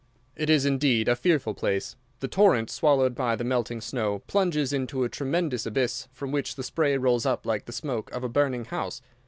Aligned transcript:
It 0.35 0.49
is 0.49 0.65
indeed, 0.65 1.07
a 1.07 1.15
fearful 1.15 1.53
place. 1.53 1.95
The 2.21 2.27
torrent, 2.27 2.71
swollen 2.71 3.13
by 3.13 3.35
the 3.35 3.43
melting 3.43 3.81
snow, 3.81 4.23
plunges 4.25 4.73
into 4.73 5.03
a 5.03 5.09
tremendous 5.09 5.67
abyss, 5.67 6.07
from 6.11 6.31
which 6.31 6.55
the 6.55 6.63
spray 6.63 6.97
rolls 6.97 7.27
up 7.27 7.45
like 7.45 7.65
the 7.65 7.71
smoke 7.71 8.09
from 8.11 8.23
a 8.23 8.27
burning 8.29 8.65
house. 8.65 9.03